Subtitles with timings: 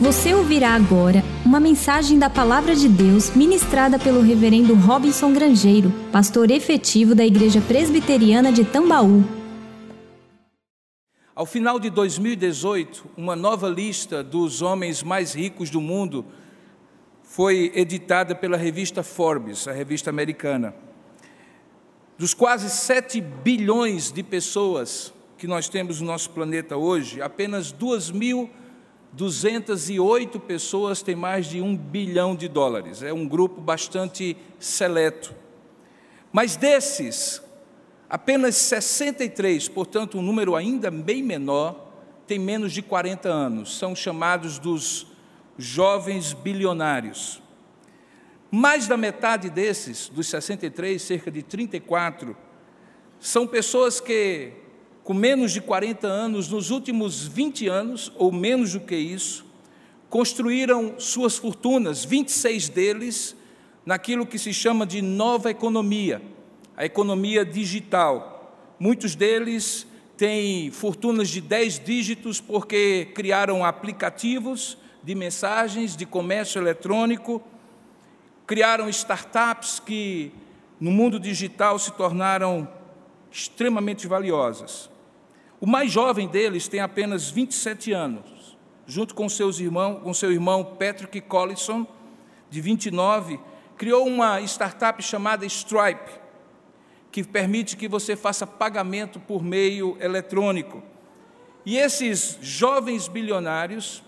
[0.00, 6.50] Você ouvirá agora uma mensagem da Palavra de Deus ministrada pelo Reverendo Robinson Grangeiro, pastor
[6.50, 9.22] efetivo da Igreja Presbiteriana de Tambaú.
[11.34, 16.24] Ao final de 2018, uma nova lista dos homens mais ricos do mundo
[17.22, 20.74] foi editada pela revista Forbes, a revista americana.
[22.16, 28.10] Dos quase 7 bilhões de pessoas que nós temos no nosso planeta hoje, apenas 2
[28.12, 28.48] mil
[29.12, 33.02] 208 pessoas têm mais de um bilhão de dólares.
[33.02, 35.34] É um grupo bastante seleto.
[36.32, 37.42] Mas desses,
[38.08, 41.88] apenas 63, portanto, um número ainda bem menor,
[42.26, 43.76] tem menos de 40 anos.
[43.76, 45.08] São chamados dos
[45.58, 47.42] jovens bilionários.
[48.50, 52.36] Mais da metade desses, dos 63, cerca de 34,
[53.18, 54.52] são pessoas que
[55.10, 59.44] com menos de 40 anos, nos últimos 20 anos, ou menos do que isso,
[60.08, 63.36] construíram suas fortunas, 26 deles,
[63.84, 66.22] naquilo que se chama de nova economia,
[66.76, 68.54] a economia digital.
[68.78, 69.84] Muitos deles
[70.16, 77.42] têm fortunas de 10 dígitos porque criaram aplicativos de mensagens, de comércio eletrônico,
[78.46, 80.30] criaram startups que
[80.78, 82.68] no mundo digital se tornaram
[83.28, 84.88] extremamente valiosas.
[85.60, 90.64] O mais jovem deles tem apenas 27 anos, junto com seus irmãos, com seu irmão
[90.64, 91.86] Patrick Collison,
[92.48, 93.38] de 29,
[93.76, 96.12] criou uma startup chamada Stripe,
[97.12, 100.82] que permite que você faça pagamento por meio eletrônico.
[101.66, 104.02] E esses jovens bilionários,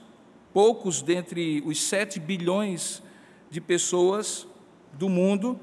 [0.55, 3.03] poucos dentre os 7 bilhões
[3.50, 4.47] de pessoas
[4.95, 5.61] do mundo,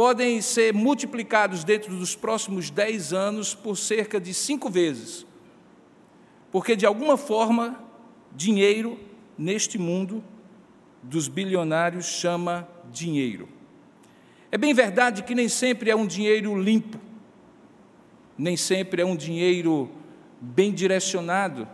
[0.00, 5.26] podem ser multiplicados dentro dos próximos 10 anos por cerca de cinco vezes.
[6.50, 7.78] Porque, de alguma forma,
[8.34, 8.98] dinheiro
[9.36, 10.24] neste mundo
[11.02, 13.46] dos bilionários chama dinheiro.
[14.50, 16.98] É bem verdade que nem sempre é um dinheiro limpo,
[18.38, 19.90] nem sempre é um dinheiro
[20.40, 21.68] bem direcionado,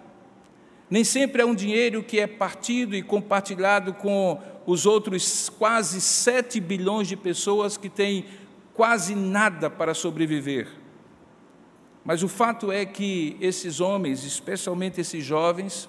[0.90, 6.60] nem sempre é um dinheiro que é partido e compartilhado com os outros quase 7
[6.60, 8.26] bilhões de pessoas que têm
[8.74, 10.68] quase nada para sobreviver.
[12.04, 15.88] Mas o fato é que esses homens, especialmente esses jovens,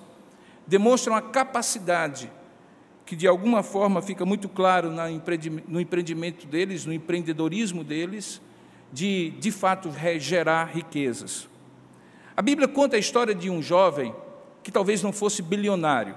[0.66, 2.32] demonstram a capacidade,
[3.06, 4.92] que de alguma forma fica muito claro
[5.68, 8.42] no empreendimento deles, no empreendedorismo deles,
[8.92, 11.48] de de fato gerar riquezas.
[12.36, 14.14] A Bíblia conta a história de um jovem
[14.62, 16.16] que talvez não fosse bilionário,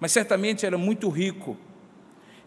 [0.00, 1.56] mas certamente era muito rico,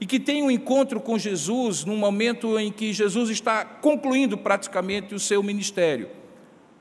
[0.02, 5.16] e que tem um encontro com Jesus num momento em que Jesus está concluindo praticamente
[5.16, 6.10] o seu ministério.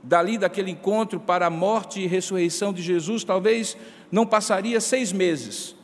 [0.02, 3.76] Dali daquele encontro para a morte e ressurreição de Jesus, talvez
[4.10, 5.76] não passaria seis meses.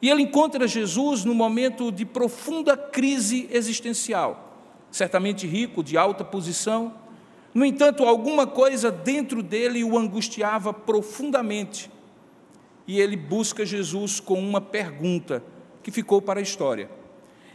[0.00, 4.58] E ele encontra Jesus num momento de profunda crise existencial,
[4.90, 6.94] certamente rico, de alta posição.
[7.52, 11.90] No entanto, alguma coisa dentro dele o angustiava profundamente
[12.86, 15.42] e ele busca Jesus com uma pergunta
[15.82, 16.88] que ficou para a história.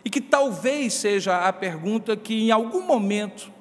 [0.03, 3.51] E que talvez seja a pergunta que, em algum momento,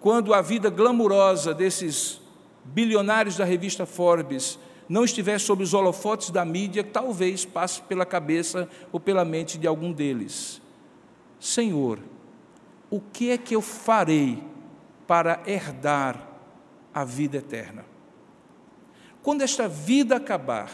[0.00, 2.20] quando a vida glamurosa desses
[2.64, 8.68] bilionários da revista Forbes não estiver sob os holofotes da mídia, talvez passe pela cabeça
[8.92, 10.60] ou pela mente de algum deles:
[11.40, 11.98] Senhor,
[12.90, 14.42] o que é que eu farei
[15.06, 16.28] para herdar
[16.92, 17.93] a vida eterna?
[19.24, 20.70] Quando esta vida acabar,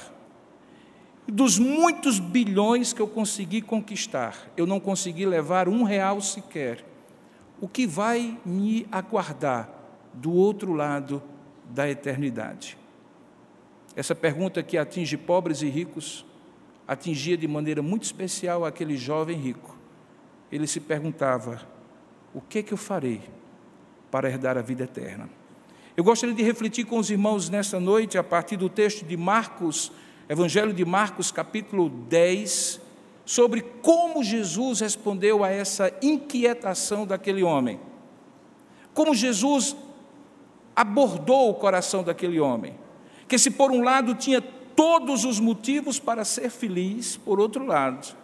[1.24, 6.84] dos muitos bilhões que eu consegui conquistar, eu não consegui levar um real sequer.
[7.60, 9.70] O que vai me aguardar
[10.12, 11.22] do outro lado
[11.66, 12.76] da eternidade?
[13.94, 16.26] Essa pergunta que atinge pobres e ricos,
[16.88, 19.78] atingia de maneira muito especial aquele jovem rico.
[20.50, 21.64] Ele se perguntava:
[22.34, 23.20] o que é que eu farei
[24.10, 25.39] para herdar a vida eterna?
[26.00, 29.92] Eu gostaria de refletir com os irmãos nesta noite, a partir do texto de Marcos,
[30.30, 32.80] Evangelho de Marcos, capítulo 10,
[33.26, 37.78] sobre como Jesus respondeu a essa inquietação daquele homem.
[38.94, 39.76] Como Jesus
[40.74, 42.78] abordou o coração daquele homem,
[43.28, 48.16] que se por um lado tinha todos os motivos para ser feliz, por outro lado,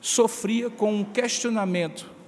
[0.00, 2.19] sofria com um questionamento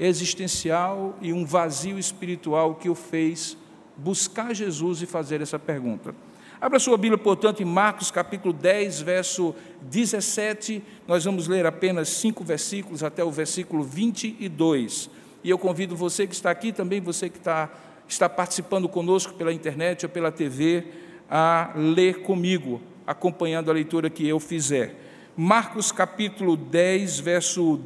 [0.00, 3.56] existencial e um vazio espiritual que o fez
[3.94, 6.14] buscar Jesus e fazer essa pergunta.
[6.58, 10.82] Abra sua Bíblia, portanto, em Marcos capítulo 10, verso 17.
[11.06, 15.10] Nós vamos ler apenas cinco versículos até o versículo 22.
[15.44, 17.70] E eu convido você que está aqui, também você que está,
[18.08, 20.84] está participando conosco pela internet ou pela TV,
[21.30, 24.94] a ler comigo acompanhando a leitura que eu fizer.
[25.36, 27.80] Marcos capítulo 10, verso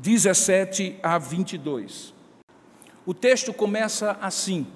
[0.00, 2.14] 17 a 22.
[3.04, 4.66] O texto começa assim: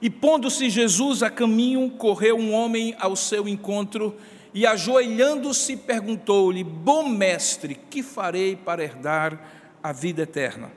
[0.00, 4.16] E pondo-se Jesus a caminho, correu um homem ao seu encontro
[4.54, 10.72] e, ajoelhando-se, perguntou-lhe: Bom mestre, que farei para herdar a vida eterna?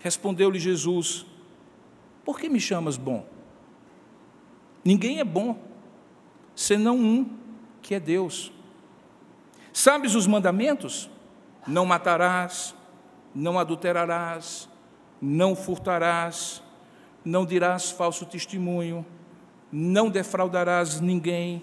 [0.00, 1.24] Respondeu-lhe Jesus:
[2.24, 3.24] Por que me chamas bom?
[4.84, 5.56] Ninguém é bom,
[6.56, 7.38] senão um,
[7.82, 8.52] que é Deus.
[9.72, 11.08] Sabes os mandamentos?
[11.68, 12.74] Não matarás,
[13.34, 14.68] não adulterarás,
[15.20, 16.62] não furtarás,
[17.22, 19.04] não dirás falso testemunho,
[19.70, 21.62] não defraudarás ninguém,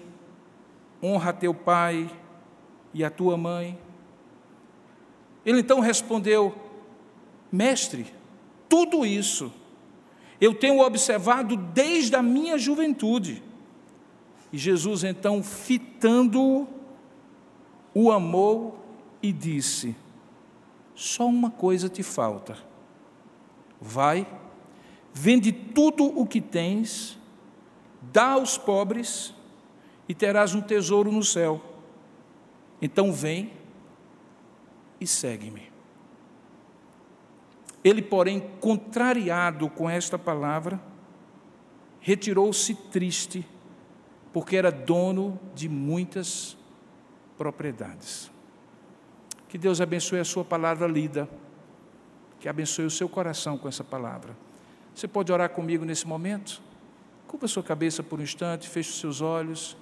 [1.02, 2.08] honra teu pai
[2.94, 3.78] e a tua mãe.
[5.44, 6.54] Ele então respondeu:
[7.50, 8.06] Mestre,
[8.68, 9.52] tudo isso
[10.40, 13.42] eu tenho observado desde a minha juventude.
[14.52, 16.68] E Jesus então, fitando-o,
[17.92, 18.85] o amou
[19.22, 19.96] e disse:
[20.94, 22.56] Só uma coisa te falta.
[23.80, 24.26] Vai,
[25.12, 27.18] vende tudo o que tens,
[28.00, 29.34] dá aos pobres
[30.08, 31.60] e terás um tesouro no céu.
[32.80, 33.52] Então vem
[35.00, 35.70] e segue-me.
[37.82, 40.80] Ele, porém, contrariado com esta palavra,
[42.00, 43.46] retirou-se triste,
[44.32, 46.56] porque era dono de muitas
[47.38, 48.30] propriedades.
[49.48, 51.28] Que Deus abençoe a sua palavra lida,
[52.40, 54.36] que abençoe o seu coração com essa palavra.
[54.94, 56.60] Você pode orar comigo nesse momento?
[57.26, 59.76] Curva sua cabeça por um instante, feche os seus olhos.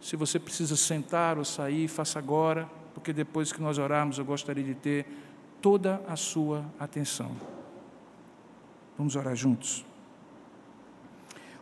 [0.00, 4.62] Se você precisa sentar ou sair, faça agora, porque depois que nós orarmos, eu gostaria
[4.62, 5.06] de ter
[5.60, 7.36] toda a sua atenção.
[8.96, 9.84] Vamos orar juntos.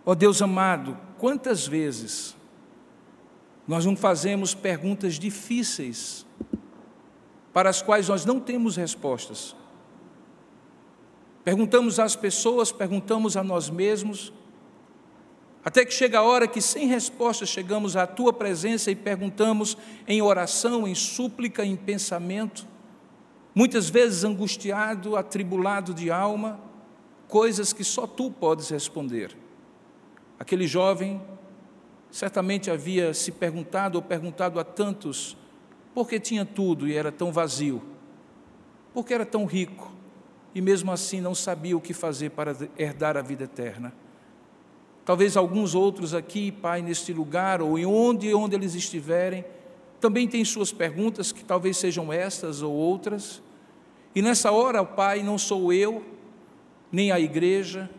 [0.06, 2.36] Ó oh Deus amado, quantas vezes
[3.66, 6.23] nós não fazemos perguntas difíceis
[7.54, 9.54] para as quais nós não temos respostas?
[11.44, 14.32] Perguntamos às pessoas, perguntamos a nós mesmos,
[15.64, 20.20] até que chega a hora que, sem resposta, chegamos à tua presença e perguntamos em
[20.20, 22.66] oração, em súplica, em pensamento,
[23.54, 26.60] muitas vezes angustiado, atribulado de alma,
[27.28, 29.34] coisas que só tu podes responder.
[30.38, 31.22] Aquele jovem
[32.10, 35.36] certamente havia se perguntado ou perguntado a tantos
[35.94, 37.82] por que tinha tudo e era tão vazio,
[38.92, 39.92] por que era tão rico
[40.54, 43.92] e mesmo assim não sabia o que fazer para herdar a vida eterna.
[45.04, 49.44] Talvez alguns outros aqui, Pai, neste lugar ou em onde, onde eles estiverem,
[50.00, 53.42] também têm suas perguntas que talvez sejam estas ou outras.
[54.14, 56.04] E nessa hora, Pai, não sou eu,
[56.90, 57.90] nem a igreja,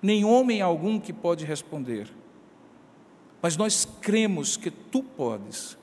[0.00, 2.08] nem homem algum que pode responder.
[3.40, 5.76] Mas nós cremos que tu podes,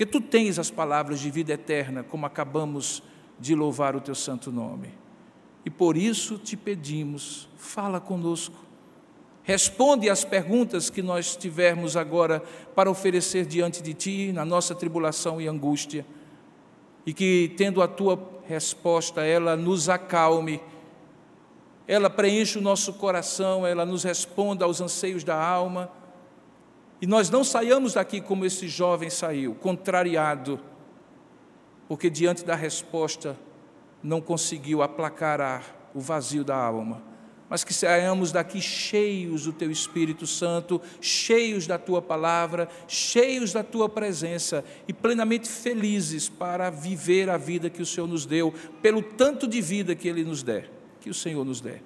[0.00, 3.02] que tu tens as palavras de vida eterna, como acabamos
[3.38, 4.94] de louvar o teu santo nome.
[5.62, 8.56] E por isso te pedimos, fala conosco.
[9.42, 12.42] Responde às perguntas que nós tivermos agora
[12.74, 16.06] para oferecer diante de ti na nossa tribulação e angústia
[17.04, 20.62] e que, tendo a tua resposta, ela nos acalme,
[21.86, 25.92] ela preenche o nosso coração, ela nos responda aos anseios da alma,
[27.00, 30.60] e nós não saiamos daqui como esse jovem saiu, contrariado,
[31.88, 33.36] porque diante da resposta
[34.02, 35.64] não conseguiu aplacar
[35.94, 37.10] o vazio da alma
[37.50, 43.64] mas que saiamos daqui cheios do Teu Espírito Santo, cheios da Tua palavra, cheios da
[43.64, 49.02] Tua presença e plenamente felizes para viver a vida que o Senhor nos deu, pelo
[49.02, 51.82] tanto de vida que Ele nos der, que o Senhor nos der.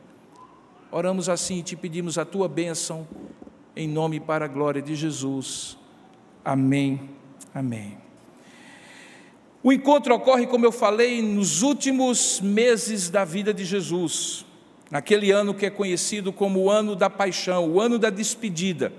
[0.92, 3.08] Oramos assim e te pedimos a Tua bênção,
[3.76, 5.76] em nome e para a glória de Jesus.
[6.44, 7.10] Amém.
[7.54, 7.98] Amém.
[9.62, 14.44] O encontro ocorre, como eu falei, nos últimos meses da vida de Jesus
[14.94, 18.92] naquele ano que é conhecido como o ano da paixão, o ano da despedida.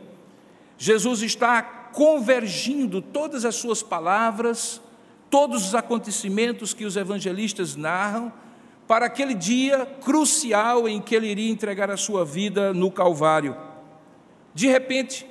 [0.78, 4.82] Jesus está convergindo todas as suas palavras,
[5.30, 8.30] todos os acontecimentos que os evangelistas narram,
[8.86, 13.56] para aquele dia crucial em que ele iria entregar a sua vida no Calvário.
[14.56, 15.28] De repente,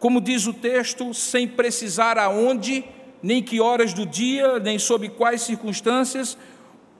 [0.00, 2.84] como diz o texto, sem precisar aonde,
[3.22, 6.36] nem que horas do dia, nem sob quais circunstâncias,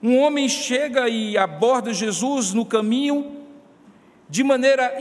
[0.01, 3.43] um homem chega e aborda Jesus no caminho
[4.29, 4.97] de maneira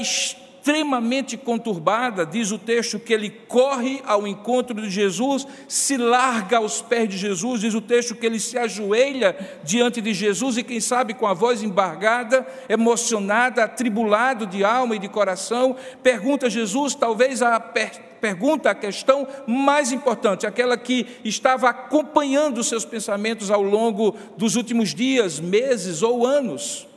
[0.64, 6.80] extremamente conturbada, diz o texto que ele corre ao encontro de Jesus, se larga aos
[6.80, 10.80] pés de Jesus, diz o texto que ele se ajoelha diante de Jesus e, quem
[10.80, 16.94] sabe, com a voz embargada, emocionada, atribulado de alma e de coração, pergunta a Jesus,
[16.94, 24.16] talvez a pergunta, a questão mais importante, aquela que estava acompanhando seus pensamentos ao longo
[24.38, 26.88] dos últimos dias, meses ou anos.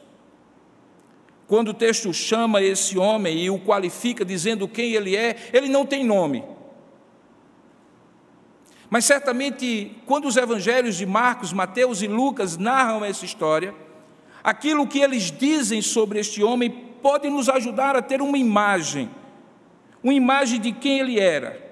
[1.48, 5.86] Quando o texto chama esse homem e o qualifica dizendo quem ele é, ele não
[5.86, 6.44] tem nome.
[8.90, 13.74] Mas certamente, quando os evangelhos de Marcos, Mateus e Lucas narram essa história,
[14.44, 16.70] aquilo que eles dizem sobre este homem
[17.02, 19.10] pode nos ajudar a ter uma imagem,
[20.04, 21.66] uma imagem de quem ele era.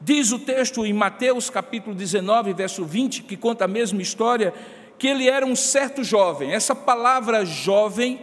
[0.00, 4.52] Diz o texto em Mateus capítulo 19, verso 20, que conta a mesma história,
[4.98, 6.52] que ele era um certo jovem.
[6.52, 8.20] Essa palavra jovem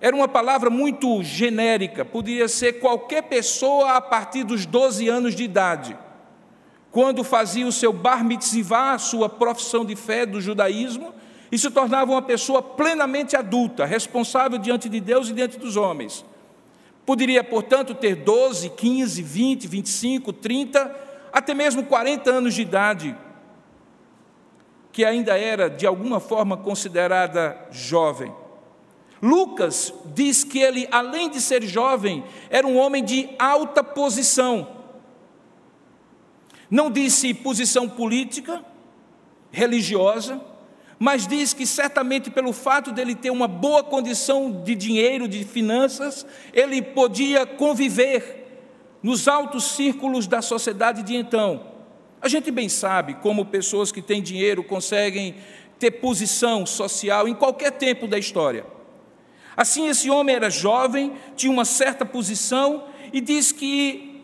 [0.00, 5.44] era uma palavra muito genérica, poderia ser qualquer pessoa a partir dos 12 anos de
[5.44, 5.96] idade.
[6.90, 11.12] Quando fazia o seu bar mitzvah, sua profissão de fé do judaísmo,
[11.52, 16.24] e se tornava uma pessoa plenamente adulta, responsável diante de Deus e diante dos homens.
[17.04, 20.96] Poderia, portanto, ter 12, 15, 20, 25, 30,
[21.32, 23.16] até mesmo 40 anos de idade,
[24.92, 28.32] que ainda era de alguma forma considerada jovem.
[29.22, 34.66] Lucas diz que ele, além de ser jovem, era um homem de alta posição.
[36.70, 38.64] Não disse posição política,
[39.50, 40.40] religiosa,
[40.98, 46.26] mas diz que certamente pelo fato dele ter uma boa condição de dinheiro, de finanças,
[46.52, 48.46] ele podia conviver
[49.02, 51.68] nos altos círculos da sociedade de então.
[52.20, 55.36] A gente bem sabe como pessoas que têm dinheiro conseguem
[55.78, 58.66] ter posição social em qualquer tempo da história.
[59.60, 64.22] Assim, esse homem era jovem, tinha uma certa posição e diz que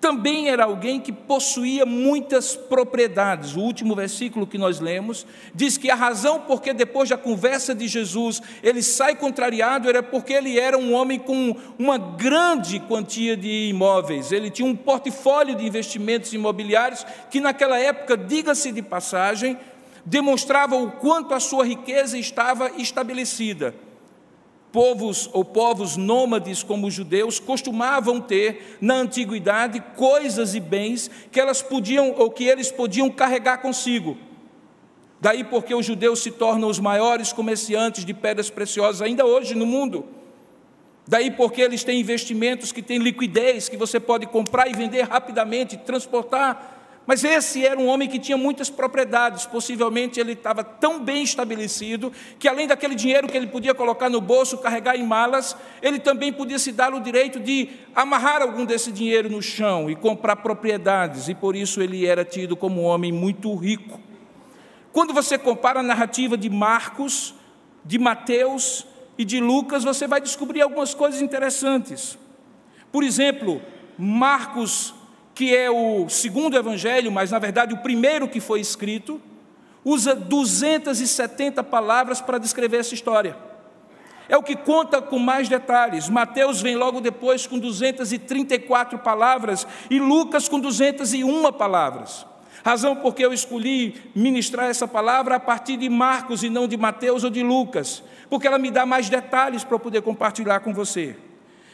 [0.00, 3.54] também era alguém que possuía muitas propriedades.
[3.54, 5.24] O último versículo que nós lemos
[5.54, 10.32] diz que a razão porque depois da conversa de Jesus ele sai contrariado era porque
[10.32, 14.32] ele era um homem com uma grande quantia de imóveis.
[14.32, 19.56] Ele tinha um portfólio de investimentos imobiliários que naquela época, diga-se de passagem,
[20.04, 23.86] demonstrava o quanto a sua riqueza estava estabelecida
[24.72, 31.40] povos ou povos nômades como os judeus costumavam ter na antiguidade coisas e bens que
[31.40, 34.16] elas podiam ou que eles podiam carregar consigo.
[35.20, 39.66] Daí porque os judeus se tornam os maiores comerciantes de pedras preciosas ainda hoje no
[39.66, 40.04] mundo.
[41.06, 45.76] Daí porque eles têm investimentos que têm liquidez, que você pode comprar e vender rapidamente,
[45.76, 46.77] transportar
[47.08, 52.12] mas esse era um homem que tinha muitas propriedades, possivelmente ele estava tão bem estabelecido
[52.38, 56.30] que, além daquele dinheiro que ele podia colocar no bolso, carregar em malas, ele também
[56.30, 61.30] podia se dar o direito de amarrar algum desse dinheiro no chão e comprar propriedades,
[61.30, 63.98] e por isso ele era tido como um homem muito rico.
[64.92, 67.34] Quando você compara a narrativa de Marcos,
[67.86, 68.86] de Mateus
[69.16, 72.18] e de Lucas, você vai descobrir algumas coisas interessantes.
[72.92, 73.62] Por exemplo,
[73.96, 74.92] Marcos
[75.38, 79.22] que é o segundo evangelho, mas na verdade o primeiro que foi escrito,
[79.84, 83.36] usa 270 palavras para descrever essa história.
[84.28, 86.08] É o que conta com mais detalhes.
[86.08, 92.26] Mateus vem logo depois com 234 palavras e Lucas com 201 palavras.
[92.64, 97.22] Razão porque eu escolhi ministrar essa palavra a partir de Marcos e não de Mateus
[97.22, 101.14] ou de Lucas, porque ela me dá mais detalhes para eu poder compartilhar com você.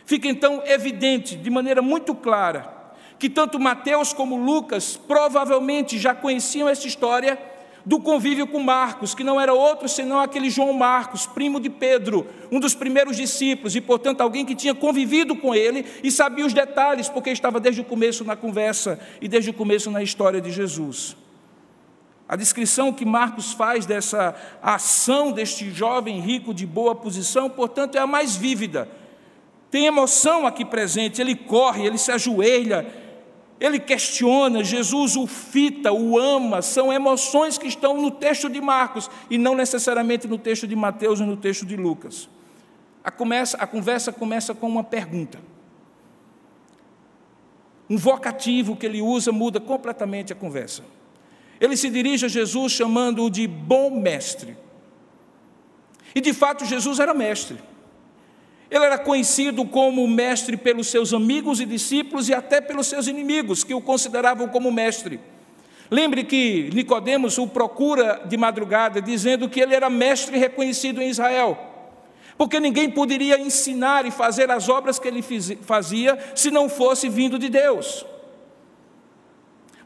[0.04, 2.83] Fica então evidente, de maneira muito clara,
[3.18, 7.38] que tanto Mateus como Lucas provavelmente já conheciam essa história
[7.86, 12.26] do convívio com Marcos, que não era outro senão aquele João Marcos, primo de Pedro,
[12.50, 16.54] um dos primeiros discípulos, e portanto alguém que tinha convivido com ele e sabia os
[16.54, 20.50] detalhes, porque estava desde o começo na conversa e desde o começo na história de
[20.50, 21.16] Jesus.
[22.26, 27.98] A descrição que Marcos faz dessa ação deste jovem rico de boa posição, portanto, é
[27.98, 28.88] a mais vívida.
[29.70, 32.86] Tem emoção aqui presente, ele corre, ele se ajoelha,
[33.60, 39.10] ele questiona, Jesus o fita, o ama, são emoções que estão no texto de Marcos
[39.30, 42.28] e não necessariamente no texto de Mateus e no texto de Lucas.
[43.02, 45.38] A, começa, a conversa começa com uma pergunta.
[47.88, 50.82] Um vocativo que ele usa muda completamente a conversa.
[51.60, 54.56] Ele se dirige a Jesus chamando-o de bom mestre.
[56.14, 57.58] E de fato, Jesus era mestre.
[58.74, 63.62] Ele era conhecido como mestre pelos seus amigos e discípulos e até pelos seus inimigos,
[63.62, 65.20] que o consideravam como mestre.
[65.88, 71.56] Lembre que Nicodemos o procura de madrugada, dizendo que ele era mestre reconhecido em Israel.
[72.36, 75.22] Porque ninguém poderia ensinar e fazer as obras que ele
[75.62, 78.04] fazia se não fosse vindo de Deus.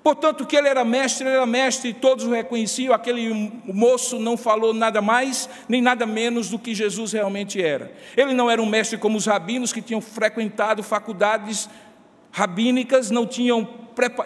[0.02, 2.94] Portanto, que ele era mestre, ele era mestre, e todos o reconheciam.
[2.94, 7.92] Aquele moço não falou nada mais, nem nada menos do que Jesus realmente era.
[8.16, 11.68] Ele não era um mestre como os rabinos que tinham frequentado faculdades
[12.38, 13.76] rabínicas, não tinham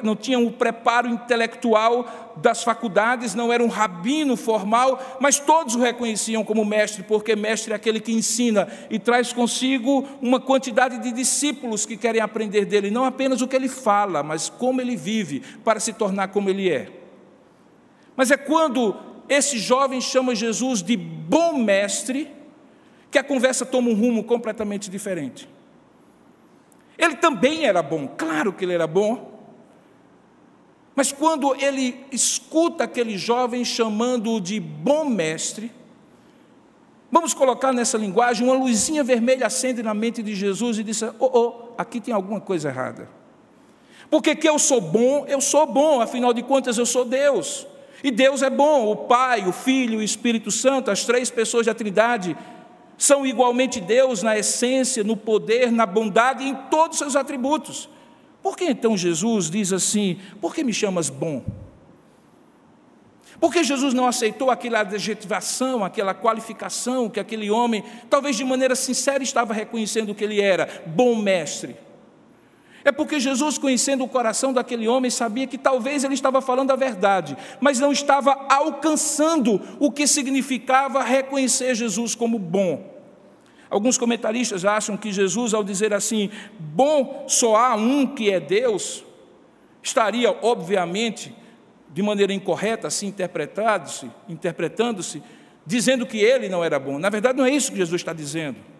[0.02, 5.78] não tinham o preparo intelectual das faculdades, não era um rabino formal, mas todos o
[5.78, 11.10] reconheciam como mestre, porque mestre é aquele que ensina e traz consigo uma quantidade de
[11.10, 15.40] discípulos que querem aprender dele, não apenas o que ele fala, mas como ele vive,
[15.64, 16.90] para se tornar como ele é.
[18.14, 18.94] Mas é quando
[19.26, 22.30] esse jovem chama Jesus de bom mestre,
[23.10, 25.48] que a conversa toma um rumo completamente diferente.
[27.02, 29.32] Ele também era bom, claro que ele era bom,
[30.94, 35.72] mas quando ele escuta aquele jovem chamando-o de bom mestre,
[37.10, 41.12] vamos colocar nessa linguagem, uma luzinha vermelha acende na mente de Jesus e diz: Oh,
[41.18, 43.08] oh, aqui tem alguma coisa errada.
[44.08, 47.66] Porque que eu sou bom, eu sou bom, afinal de contas eu sou Deus.
[48.04, 51.74] E Deus é bom, o Pai, o Filho o Espírito Santo, as três pessoas da
[51.74, 52.36] Trindade,
[52.96, 57.88] são igualmente Deus na essência, no poder, na bondade e em todos os seus atributos.
[58.42, 61.44] Por que então Jesus diz assim: Por que me chamas bom?
[63.40, 68.76] Por que Jesus não aceitou aquela adjetivação, aquela qualificação que aquele homem, talvez de maneira
[68.76, 71.76] sincera, estava reconhecendo que ele era bom mestre?
[72.84, 76.76] É porque Jesus, conhecendo o coração daquele homem, sabia que talvez ele estava falando a
[76.76, 82.90] verdade, mas não estava alcançando o que significava reconhecer Jesus como bom.
[83.70, 89.04] Alguns comentaristas acham que Jesus, ao dizer assim, bom só há um que é Deus,
[89.82, 91.34] estaria, obviamente,
[91.92, 95.22] de maneira incorreta, assim interpretado-se, interpretando-se,
[95.64, 96.98] dizendo que ele não era bom.
[96.98, 98.71] Na verdade, não é isso que Jesus está dizendo.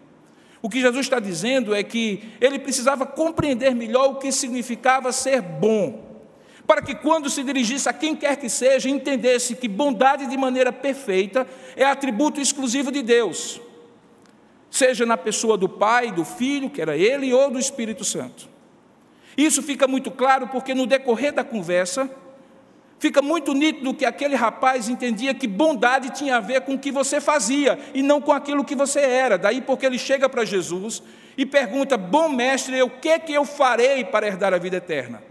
[0.63, 5.41] O que Jesus está dizendo é que ele precisava compreender melhor o que significava ser
[5.41, 6.23] bom,
[6.65, 10.73] para que quando se dirigisse a quem quer que seja, entendesse que bondade de maneira
[10.73, 13.61] perfeita é atributo exclusivo de Deus
[14.73, 18.49] seja na pessoa do Pai, do Filho, que era ele, ou do Espírito Santo.
[19.37, 22.09] Isso fica muito claro porque no decorrer da conversa,
[23.03, 26.89] fica muito nítido que aquele rapaz entendia que bondade tinha a ver com o que
[26.89, 29.37] você fazia e não com aquilo que você era.
[29.37, 31.03] Daí porque ele chega para Jesus
[31.37, 35.21] e pergunta: Bom mestre, o que é que eu farei para herdar a vida eterna?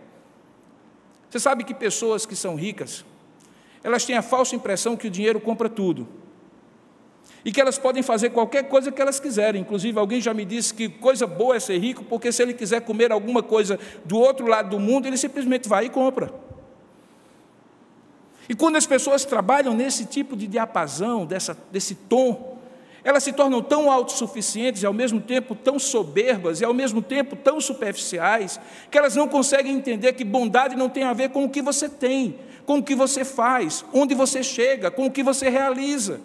[1.30, 3.06] Você sabe que pessoas que são ricas,
[3.82, 6.06] elas têm a falsa impressão que o dinheiro compra tudo
[7.42, 9.62] e que elas podem fazer qualquer coisa que elas quiserem.
[9.62, 12.82] Inclusive, alguém já me disse que coisa boa é ser rico, porque se ele quiser
[12.82, 16.51] comer alguma coisa do outro lado do mundo, ele simplesmente vai e compra.
[18.52, 22.58] E quando as pessoas trabalham nesse tipo de diapasão, dessa, desse tom,
[23.02, 27.34] elas se tornam tão autossuficientes e ao mesmo tempo tão soberbas e ao mesmo tempo
[27.34, 28.60] tão superficiais,
[28.90, 31.88] que elas não conseguem entender que bondade não tem a ver com o que você
[31.88, 36.20] tem, com o que você faz, onde você chega, com o que você realiza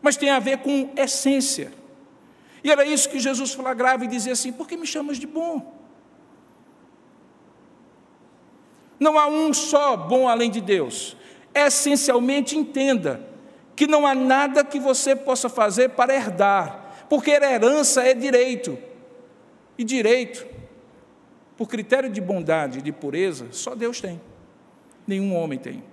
[0.00, 1.72] mas tem a ver com essência.
[2.62, 5.76] E era isso que Jesus flagrava e dizia assim: por que me chamas de bom?
[8.98, 11.16] Não há um só bom além de Deus.
[11.54, 13.20] Essencialmente entenda
[13.74, 18.76] que não há nada que você possa fazer para herdar, porque herança é direito.
[19.76, 20.46] E direito,
[21.56, 24.20] por critério de bondade e de pureza, só Deus tem,
[25.06, 25.84] nenhum homem tem.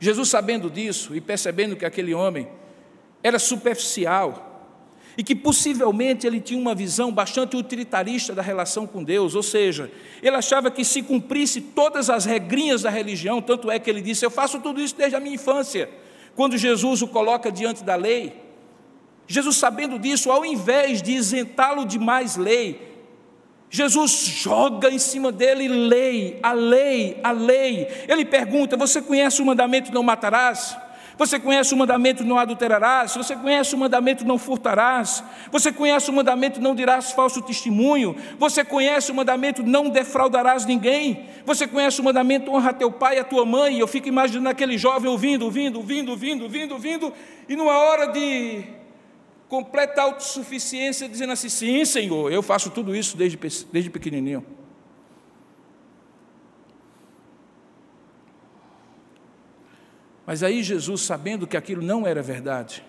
[0.00, 2.48] Jesus, sabendo disso e percebendo que aquele homem
[3.22, 4.47] era superficial
[5.18, 9.90] e que possivelmente ele tinha uma visão bastante utilitarista da relação com Deus, ou seja,
[10.22, 14.24] ele achava que se cumprisse todas as regrinhas da religião, tanto é que ele disse:
[14.24, 15.90] Eu faço tudo isso desde a minha infância.
[16.36, 18.32] Quando Jesus o coloca diante da lei,
[19.26, 22.80] Jesus, sabendo disso, ao invés de isentá-lo de mais lei,
[23.68, 27.88] Jesus joga em cima dele lei, a lei, a lei.
[28.06, 30.76] Ele pergunta: Você conhece o mandamento não matarás?
[31.18, 33.16] Você conhece o mandamento não adulterarás?
[33.16, 35.24] Você conhece o mandamento não furtarás?
[35.50, 38.14] Você conhece o mandamento não dirás falso testemunho?
[38.38, 41.28] Você conhece o mandamento não defraudarás ninguém?
[41.44, 43.80] Você conhece o mandamento honra teu pai e a tua mãe?
[43.80, 47.12] Eu fico imaginando aquele jovem ouvindo, ouvindo, ouvindo, ouvindo, ouvindo, ouvindo,
[47.48, 48.62] e numa hora de
[49.48, 53.36] completa autossuficiência, dizendo assim: sim, Senhor, eu faço tudo isso desde,
[53.72, 54.57] desde pequenininho.
[60.28, 62.84] Mas aí Jesus, sabendo que aquilo não era verdade,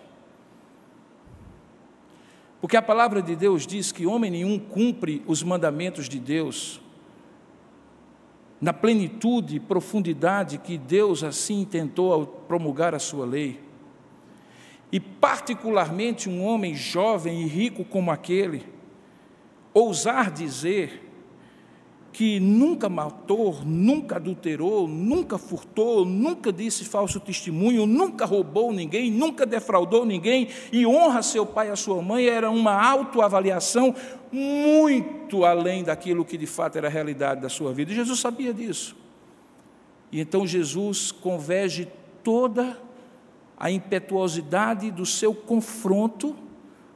[2.60, 6.82] porque a palavra de Deus diz que homem nenhum cumpre os mandamentos de Deus
[8.60, 13.62] na plenitude e profundidade que Deus assim tentou ao promulgar a sua lei.
[14.92, 18.66] e particularmente um homem jovem e rico como aquele,
[19.74, 21.09] ousar dizer
[22.12, 29.46] que nunca matou, nunca adulterou, nunca furtou, nunca disse falso testemunho, nunca roubou ninguém, nunca
[29.46, 33.94] defraudou ninguém e honra seu pai e a sua mãe, era uma autoavaliação
[34.32, 37.92] muito além daquilo que de fato era a realidade da sua vida.
[37.92, 38.96] E Jesus sabia disso.
[40.12, 41.88] E então Jesus converge
[42.24, 42.78] toda
[43.58, 46.36] a impetuosidade do seu confronto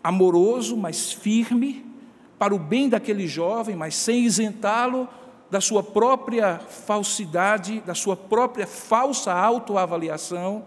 [0.04, 1.86] amoroso, mas firme,
[2.44, 5.08] para o bem daquele jovem, mas sem isentá-lo
[5.50, 10.66] da sua própria falsidade, da sua própria falsa autoavaliação,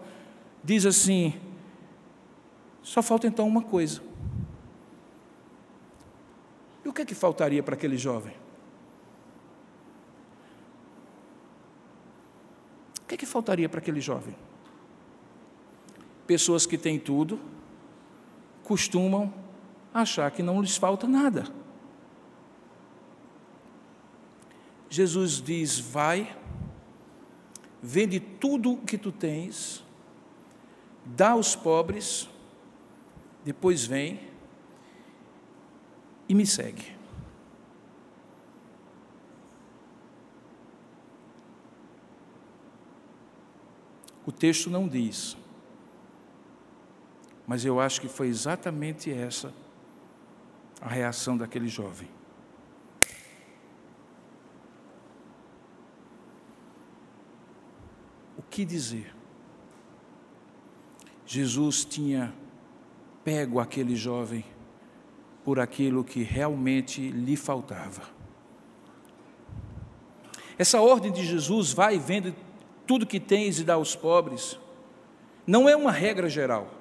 [0.63, 1.39] diz assim:
[2.81, 4.01] só falta então uma coisa.
[6.83, 8.33] E o que é que faltaria para aquele jovem?
[13.03, 14.35] O que é que faltaria para aquele jovem?
[16.25, 17.39] Pessoas que têm tudo
[18.63, 19.31] costumam
[19.93, 21.56] achar que não lhes falta nada.
[24.89, 26.35] Jesus diz: Vai,
[27.81, 29.83] vende tudo o que tu tens,
[31.05, 32.29] dá aos pobres,
[33.43, 34.19] depois vem
[36.27, 36.95] e me segue.
[44.25, 45.37] O texto não diz,
[47.47, 49.53] mas eu acho que foi exatamente essa
[50.81, 52.16] a reação daquele jovem.
[58.49, 59.13] Que dizer?
[61.25, 62.33] Jesus tinha
[63.23, 64.45] pego aquele jovem
[65.43, 68.03] por aquilo que realmente lhe faltava.
[70.57, 72.33] Essa ordem de Jesus, vai vende
[72.85, 74.57] tudo que tens e dá aos pobres,
[75.45, 76.73] não é uma regra geral.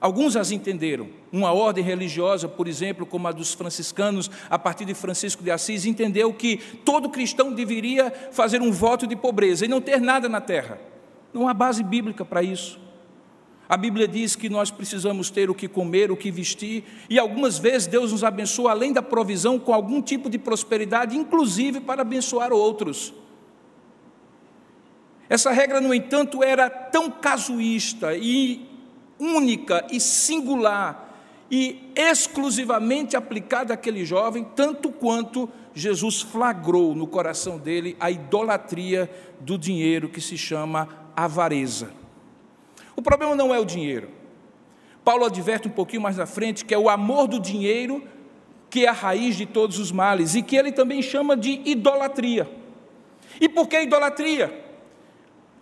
[0.00, 1.08] Alguns as entenderam.
[1.32, 5.86] Uma ordem religiosa, por exemplo, como a dos franciscanos, a partir de Francisco de Assis,
[5.86, 10.40] entendeu que todo cristão deveria fazer um voto de pobreza e não ter nada na
[10.40, 10.78] terra.
[11.36, 12.80] Não há base bíblica para isso.
[13.68, 17.58] A Bíblia diz que nós precisamos ter o que comer, o que vestir, e algumas
[17.58, 22.54] vezes Deus nos abençoa além da provisão com algum tipo de prosperidade, inclusive para abençoar
[22.54, 23.12] outros.
[25.28, 28.66] Essa regra, no entanto, era tão casuísta e
[29.18, 31.14] única e singular
[31.50, 39.58] e exclusivamente aplicada àquele jovem, tanto quanto Jesus flagrou no coração dele a idolatria do
[39.58, 41.90] dinheiro que se chama avareza.
[42.94, 44.10] O problema não é o dinheiro.
[45.04, 48.02] Paulo adverte um pouquinho mais na frente que é o amor do dinheiro
[48.68, 52.50] que é a raiz de todos os males e que ele também chama de idolatria.
[53.40, 54.66] E por que idolatria?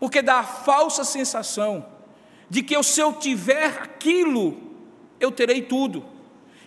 [0.05, 1.87] porque dá a falsa sensação
[2.51, 4.55] de que se eu tiver aquilo,
[5.19, 6.05] eu terei tudo,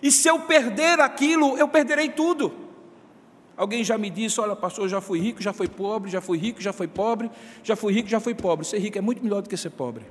[0.02, 2.67] e se eu perder aquilo, eu perderei tudo.
[3.58, 6.60] Alguém já me disse: Olha, pastor, já fui rico, já fui pobre, já fui rico,
[6.62, 7.28] já fui pobre,
[7.64, 8.64] já fui rico, já fui pobre.
[8.64, 10.06] Ser rico é muito melhor do que ser pobre.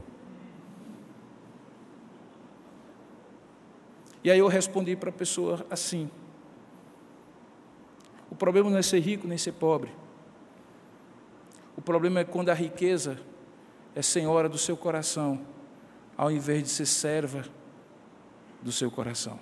[4.22, 6.12] E aí eu respondi para a pessoa assim:
[8.30, 9.90] O problema não é ser rico nem ser pobre.
[11.78, 13.18] O problema é quando a riqueza
[13.96, 15.40] é senhora do seu coração,
[16.18, 17.46] ao invés de ser serva
[18.62, 19.40] do seu coração.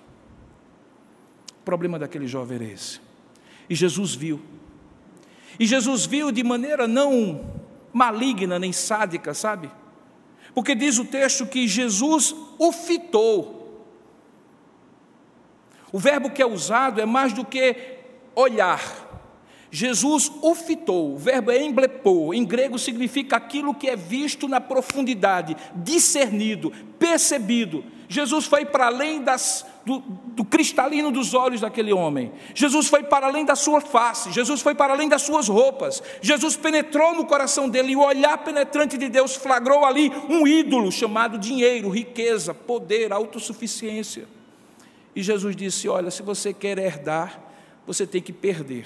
[1.60, 3.05] O problema daquele jovem era esse.
[3.70, 4.42] E Jesus viu.
[5.60, 7.54] E Jesus viu de maneira não
[7.94, 9.72] maligna nem sádica, sabe?
[10.54, 13.66] Porque diz o texto que Jesus o fitou.
[15.92, 17.76] O verbo que é usado é mais do que
[18.36, 19.04] olhar.
[19.72, 24.62] Jesus o fitou, o verbo é emblepou, em grego significa aquilo que é visto na
[24.62, 27.84] profundidade, discernido, percebido.
[28.08, 32.32] Jesus foi para além das, do, do, cristalino dos olhos daquele homem.
[32.54, 34.32] Jesus foi para além da sua face.
[34.32, 36.04] Jesus foi para além das suas roupas.
[36.22, 40.92] Jesus penetrou no coração dele e o olhar penetrante de Deus flagrou ali um ídolo
[40.92, 44.28] chamado dinheiro, riqueza, poder, autossuficiência.
[45.16, 47.42] E Jesus disse: Olha, se você quer herdar,
[47.88, 48.86] você tem que perder.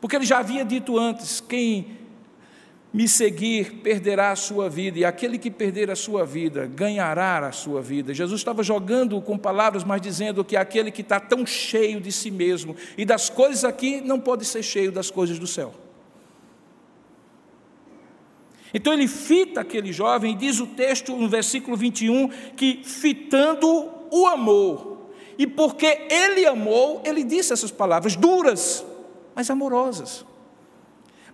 [0.00, 1.98] Porque ele já havia dito antes: quem
[2.92, 7.52] me seguir perderá a sua vida, e aquele que perder a sua vida ganhará a
[7.52, 8.14] sua vida.
[8.14, 12.30] Jesus estava jogando com palavras, mas dizendo que aquele que está tão cheio de si
[12.30, 15.74] mesmo e das coisas aqui não pode ser cheio das coisas do céu.
[18.72, 24.26] Então ele fita aquele jovem, e diz o texto no versículo 21 que fitando o
[24.26, 28.84] amor, e porque ele amou, ele disse essas palavras duras
[29.38, 30.26] mas amorosas.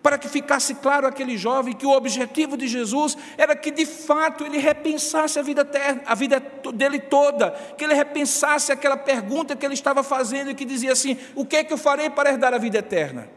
[0.04, 4.44] Para que ficasse claro aquele jovem que o objetivo de Jesus era que de fato
[4.44, 6.42] ele repensasse a vida, eterna, a vida
[6.74, 11.16] dele toda, que ele repensasse aquela pergunta que ele estava fazendo e que dizia assim:
[11.34, 13.30] o que é que eu farei para herdar a vida eterna?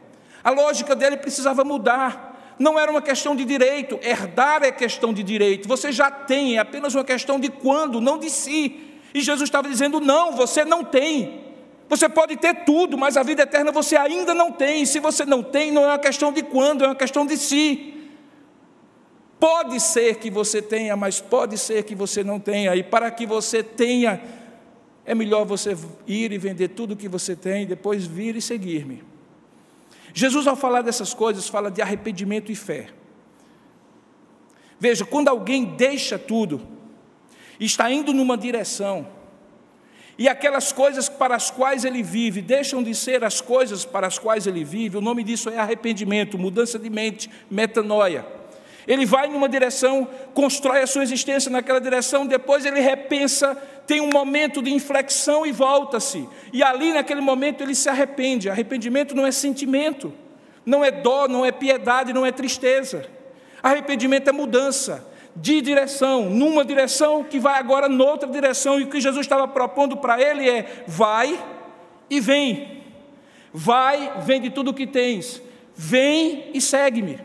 [0.44, 2.56] A lógica dele precisava mudar.
[2.60, 5.70] Não era uma questão de direito, herdar é questão de direito.
[5.70, 9.00] Você já tem, é apenas uma questão de quando, não de si.
[9.14, 11.47] E Jesus estava dizendo: não, você não tem.
[11.90, 14.84] Você pode ter tudo, mas a vida eterna você ainda não tem.
[14.84, 17.38] E se você não tem, não é uma questão de quando, é uma questão de
[17.38, 17.94] si.
[19.40, 22.76] Pode ser que você tenha, mas pode ser que você não tenha.
[22.76, 24.22] E para que você tenha,
[25.06, 29.04] é melhor você ir e vender tudo o que você tem, depois vir e seguir-me.
[30.14, 32.88] Jesus, ao falar dessas coisas, fala de arrependimento e fé.
[34.80, 36.68] Veja, quando alguém deixa tudo,
[37.60, 39.08] está indo numa direção,
[40.18, 44.18] e aquelas coisas para as quais ele vive deixam de ser as coisas para as
[44.18, 48.26] quais ele vive, o nome disso é arrependimento, mudança de mente, metanoia.
[48.88, 53.54] Ele vai numa direção, constrói a sua existência naquela direção, depois ele repensa,
[53.86, 56.28] tem um momento de inflexão e volta-se.
[56.54, 58.50] E ali, naquele momento, ele se arrepende.
[58.50, 60.14] Arrependimento não é sentimento,
[60.66, 63.06] não é dó, não é piedade, não é tristeza.
[63.62, 65.06] Arrependimento é mudança
[65.40, 69.96] de direção, numa direção que vai agora noutra direção, e o que Jesus estava propondo
[69.98, 71.40] para ele é: vai
[72.10, 72.84] e vem,
[73.54, 75.42] vai, vende tudo o que tens,
[75.76, 77.20] vem e segue-me.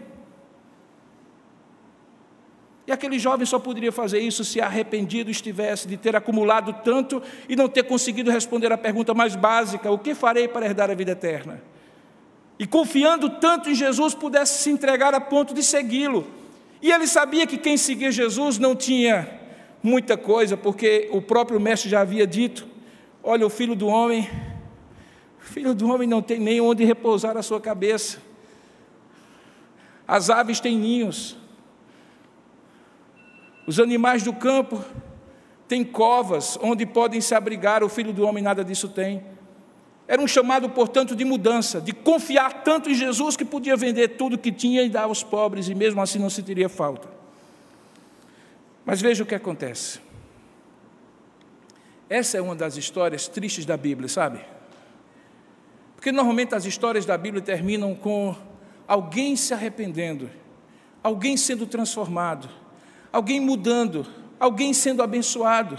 [2.87, 7.55] E aquele jovem só poderia fazer isso se arrependido estivesse de ter acumulado tanto e
[7.55, 11.12] não ter conseguido responder a pergunta mais básica: o que farei para herdar a vida
[11.12, 11.62] eterna?
[12.59, 16.41] E confiando tanto em Jesus, pudesse se entregar a ponto de segui-lo
[16.83, 19.40] e ele sabia que quem seguia Jesus não tinha
[19.81, 22.66] muita coisa, porque o próprio mestre já havia dito:
[23.23, 24.29] Olha, o filho do homem,
[25.40, 28.18] o filho do homem não tem nem onde repousar a sua cabeça.
[30.09, 31.37] As aves têm ninhos,
[33.64, 34.85] os animais do campo
[35.68, 39.25] têm covas onde podem se abrigar, o filho do homem nada disso tem.
[40.07, 44.37] Era um chamado, portanto, de mudança, de confiar tanto em Jesus que podia vender tudo
[44.37, 47.09] que tinha e dar aos pobres, e mesmo assim não se teria falta.
[48.85, 50.01] Mas veja o que acontece.
[52.11, 54.41] Essa é uma das histórias tristes da Bíblia, sabe?
[55.95, 58.35] Porque normalmente as histórias da Bíblia terminam com
[58.88, 60.29] alguém se arrependendo,
[61.03, 62.49] alguém sendo transformado,
[63.12, 64.05] alguém mudando,
[64.38, 65.79] alguém sendo abençoado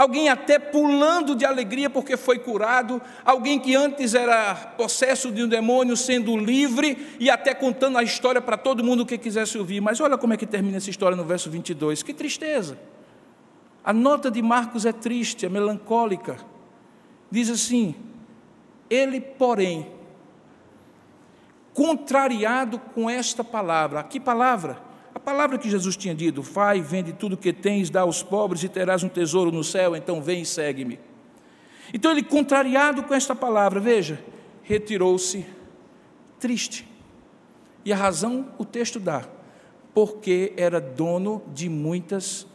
[0.00, 5.48] alguém até pulando de alegria porque foi curado, alguém que antes era possesso de um
[5.48, 9.82] demônio sendo livre e até contando a história para todo mundo que quisesse ouvir.
[9.82, 12.02] Mas olha como é que termina essa história no verso 22.
[12.02, 12.78] Que tristeza!
[13.84, 16.38] A nota de Marcos é triste, é melancólica.
[17.30, 17.94] Diz assim:
[18.88, 19.86] Ele, porém,
[21.74, 24.02] contrariado com esta palavra.
[24.02, 24.80] Que palavra?
[25.14, 28.68] A palavra que Jesus tinha dito: Vai, vende tudo que tens, dá aos pobres e
[28.68, 30.98] terás um tesouro no céu, então vem e segue-me.
[31.92, 34.22] Então ele, contrariado com esta palavra, veja,
[34.62, 35.44] retirou-se
[36.38, 36.88] triste.
[37.84, 39.24] E a razão o texto dá:
[39.92, 42.46] porque era dono de muitas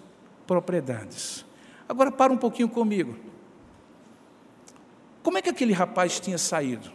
[0.47, 1.45] propriedades.
[1.87, 3.15] Agora para um pouquinho comigo.
[5.21, 6.91] Como é que aquele rapaz tinha saído?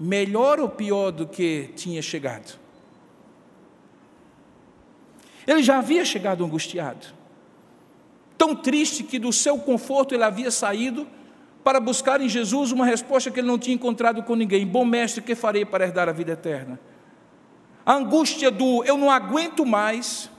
[0.00, 2.58] Melhor ou pior do que tinha chegado?
[5.46, 7.06] Ele já havia chegado angustiado,
[8.38, 11.06] tão triste que do seu conforto ele havia saído
[11.64, 14.66] para buscar em Jesus uma resposta que ele não tinha encontrado com ninguém.
[14.66, 16.78] Bom mestre, que farei para herdar a vida eterna?
[17.84, 20.30] A angústia do eu não aguento mais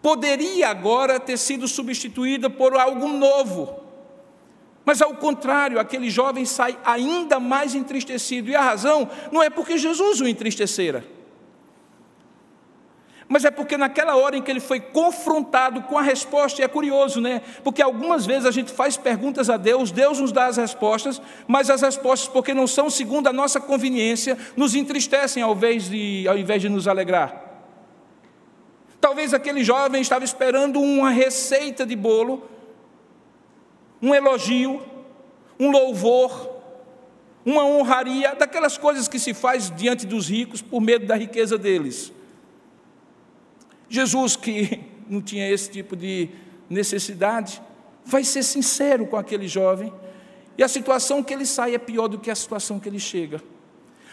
[0.00, 3.80] poderia agora ter sido substituída por algo novo.
[4.84, 9.78] Mas ao contrário, aquele jovem sai ainda mais entristecido, e a razão não é porque
[9.78, 11.04] Jesus o entristecera
[13.32, 16.68] mas é porque naquela hora em que ele foi confrontado com a resposta, e é
[16.68, 17.40] curioso, né?
[17.64, 21.18] Porque algumas vezes a gente faz perguntas a Deus, Deus nos dá as respostas,
[21.48, 26.28] mas as respostas, porque não são segundo a nossa conveniência, nos entristecem ao invés de,
[26.28, 27.42] ao invés de nos alegrar.
[29.00, 32.46] Talvez aquele jovem estava esperando uma receita de bolo,
[34.02, 34.82] um elogio,
[35.58, 36.50] um louvor,
[37.46, 42.12] uma honraria, daquelas coisas que se faz diante dos ricos por medo da riqueza deles.
[43.88, 46.28] Jesus, que não tinha esse tipo de
[46.68, 47.60] necessidade,
[48.04, 49.92] vai ser sincero com aquele jovem,
[50.56, 53.42] e a situação que ele sai é pior do que a situação que ele chega.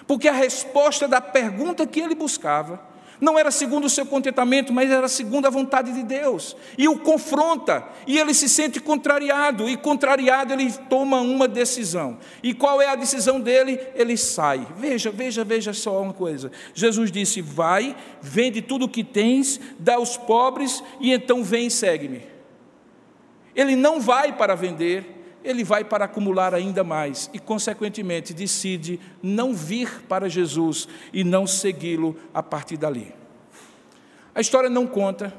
[0.08, 2.82] Porque a resposta da pergunta que ele buscava,
[3.22, 6.56] Não era segundo o seu contentamento, mas era segundo a vontade de Deus.
[6.78, 12.18] E o confronta, e ele se sente contrariado, e contrariado ele toma uma decisão.
[12.42, 13.80] E qual é a decisão dele?
[13.94, 14.66] Ele sai.
[14.78, 16.50] Veja, veja, veja só uma coisa.
[16.74, 21.72] Jesus disse: Vai, vende tudo o que tens, dá aos pobres, e então vem e
[21.72, 22.24] segue-me.
[23.54, 25.19] Ele não vai para vender,
[25.50, 31.48] ele vai para acumular ainda mais e, consequentemente, decide não vir para Jesus e não
[31.48, 33.12] segui-lo a partir dali.
[34.36, 35.34] A história não conta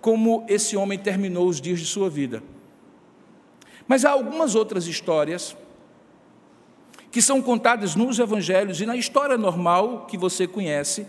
[0.00, 2.42] como esse homem terminou os dias de sua vida.
[3.88, 5.56] Mas há algumas outras histórias
[7.10, 11.06] que são contadas nos evangelhos e na história normal que você conhece,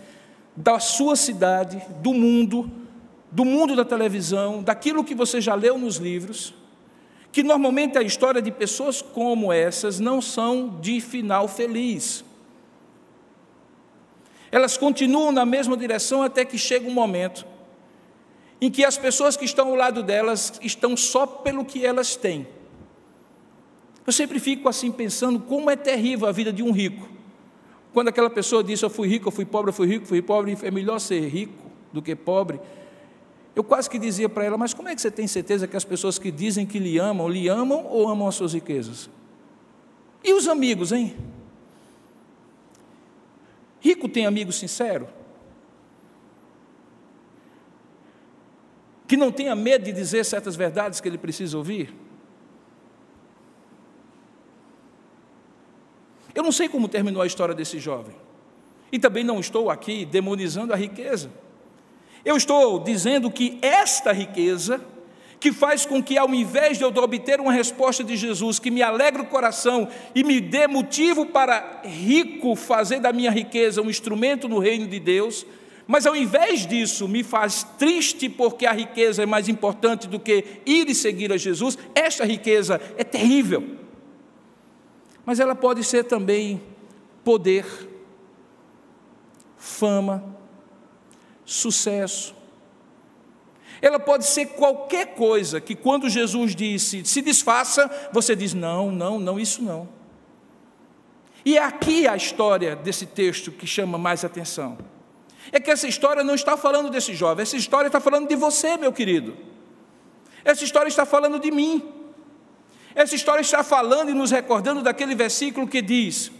[0.55, 2.71] da sua cidade, do mundo,
[3.31, 6.55] do mundo da televisão, daquilo que você já leu nos livros
[7.37, 12.25] que normalmente a história de pessoas como essas não são de final feliz.
[14.51, 17.45] Elas continuam na mesma direção até que chega um momento
[18.59, 22.47] em que as pessoas que estão ao lado delas estão só pelo que elas têm.
[24.07, 27.07] Eu sempre fico assim pensando como é terrível a vida de um rico.
[27.93, 30.57] Quando aquela pessoa diz eu fui rico, eu fui pobre, eu fui rico, fui pobre,
[30.63, 31.53] é melhor ser rico
[31.93, 32.59] do que pobre.
[33.57, 35.83] Eu quase que dizia para ela, mas como é que você tem certeza que as
[35.83, 39.09] pessoas que dizem que lhe amam, lhe amam ou amam as suas riquezas?
[40.23, 41.17] E os amigos, hein?
[43.79, 45.07] Rico tem amigo sincero?
[49.07, 51.91] Que não tenha medo de dizer certas verdades que ele precisa ouvir?
[56.35, 58.15] Eu não sei como terminou a história desse jovem.
[58.91, 61.31] E também não estou aqui demonizando a riqueza.
[62.27, 64.81] Eu estou dizendo que esta riqueza,
[65.39, 68.81] que faz com que, ao invés de eu obter uma resposta de Jesus que me
[68.81, 74.49] alegra o coração e me dê motivo para rico fazer da minha riqueza um instrumento
[74.49, 75.45] no reino de Deus,
[75.87, 80.43] mas ao invés disso me faz triste porque a riqueza é mais importante do que
[80.65, 83.63] ir e seguir a Jesus, esta riqueza é terrível.
[85.25, 86.61] Mas ela pode ser também
[87.23, 87.65] poder,
[89.55, 90.36] fama,
[91.47, 92.35] sucesso.
[93.81, 99.17] Ela pode ser qualquer coisa que, quando Jesus disse se desfaça, você diz: não, não,
[99.17, 99.87] não, isso não.
[101.45, 104.77] E é aqui a história desse texto que chama mais atenção.
[105.51, 108.75] É que essa história não está falando desse jovem, essa história está falando de você,
[108.75, 109.37] meu querido.
[110.43, 111.81] Essa história está falando de mim.
[112.93, 116.31] Essa história está falando e nos recordando daquele versículo que diz: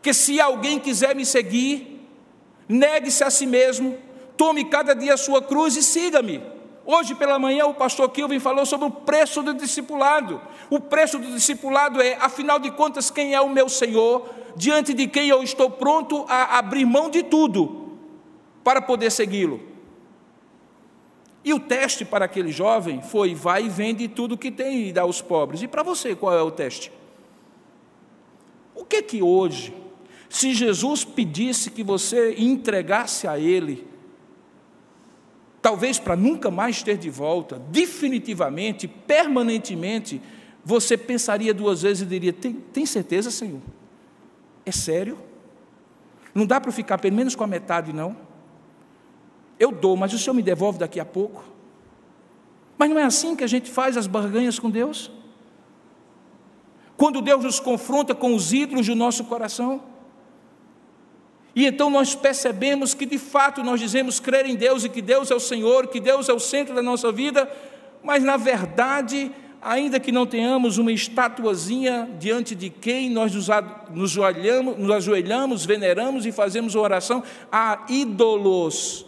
[0.00, 2.06] que se alguém quiser me seguir,
[2.68, 3.98] negue-se a si mesmo,
[4.42, 6.42] Tome cada dia a sua cruz e siga-me.
[6.84, 10.40] Hoje pela manhã o pastor Kilvin falou sobre o preço do discipulado.
[10.68, 15.06] O preço do discipulado é, afinal de contas, quem é o meu Senhor, diante de
[15.06, 17.92] quem eu estou pronto a abrir mão de tudo
[18.64, 19.60] para poder segui-lo.
[21.44, 25.02] E o teste para aquele jovem foi: vai e vende tudo que tem e dá
[25.02, 25.62] aos pobres.
[25.62, 26.90] E para você, qual é o teste?
[28.74, 29.72] O que que hoje,
[30.28, 33.91] se Jesus pedisse que você entregasse a Ele
[35.62, 40.20] talvez para nunca mais ter de volta, definitivamente, permanentemente,
[40.64, 43.60] você pensaria duas vezes e diria: Tem, tem certeza, Senhor?
[44.66, 45.16] É sério?
[46.34, 48.16] Não dá para ficar pelo menos com a metade, não?
[49.58, 51.44] Eu dou, mas o Senhor me devolve daqui a pouco.
[52.76, 55.10] Mas não é assim que a gente faz as barganhas com Deus?
[56.96, 59.91] Quando Deus nos confronta com os ídolos do nosso coração?
[61.54, 65.30] E então nós percebemos que de fato nós dizemos crer em Deus e que Deus
[65.30, 67.50] é o Senhor, que Deus é o centro da nossa vida,
[68.02, 73.34] mas na verdade, ainda que não tenhamos uma estatuazinha diante de quem nós
[73.90, 79.04] nos, olhamos, nos ajoelhamos, veneramos e fazemos oração, há ídolos,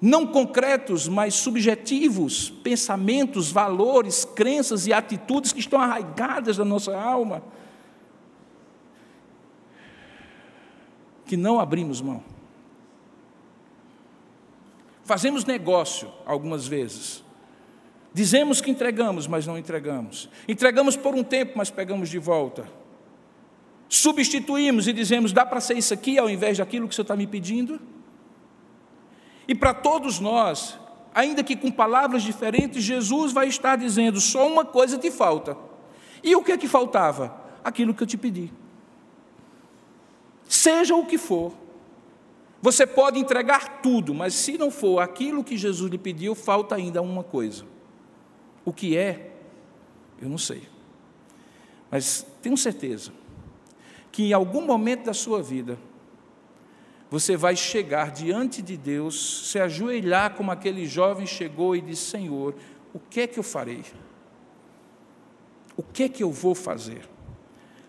[0.00, 7.42] não concretos, mas subjetivos, pensamentos, valores, crenças e atitudes que estão arraigadas na nossa alma
[11.28, 12.22] que não abrimos mão.
[15.04, 17.22] Fazemos negócio algumas vezes.
[18.12, 20.28] Dizemos que entregamos, mas não entregamos.
[20.48, 22.68] Entregamos por um tempo, mas pegamos de volta.
[23.88, 27.26] Substituímos e dizemos: dá para ser isso aqui ao invés daquilo que você está me
[27.26, 27.78] pedindo?
[29.46, 30.78] E para todos nós,
[31.14, 35.56] ainda que com palavras diferentes, Jesus vai estar dizendo: só uma coisa te falta.
[36.22, 37.34] E o que é que faltava?
[37.62, 38.50] Aquilo que eu te pedi.
[40.48, 41.52] Seja o que for,
[42.60, 47.02] você pode entregar tudo, mas se não for aquilo que Jesus lhe pediu, falta ainda
[47.02, 47.64] uma coisa.
[48.64, 49.30] O que é?
[50.20, 50.62] Eu não sei.
[51.90, 53.12] Mas tenho certeza
[54.10, 55.78] que em algum momento da sua vida,
[57.10, 62.54] você vai chegar diante de Deus, se ajoelhar como aquele jovem chegou e disse: Senhor,
[62.92, 63.84] o que é que eu farei?
[65.76, 67.08] O que é que eu vou fazer?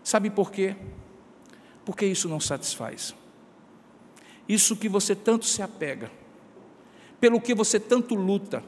[0.04, 0.76] Sabe por quê?
[1.90, 3.16] Porque isso não satisfaz.
[4.48, 6.12] Isso que você tanto se apega,
[7.20, 8.64] pelo que você tanto luta,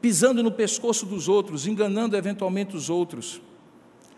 [0.00, 3.42] pisando no pescoço dos outros, enganando eventualmente os outros,